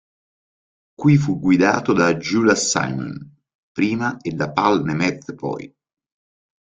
[0.95, 3.13] Qui fu guidato da Gyula Simon
[3.71, 5.71] prima e da Pál Németh poi.